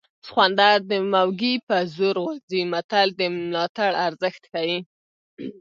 [0.27, 4.77] سخوندر د موږي په زور غورځي متل د ملاتړ ارزښت ښيي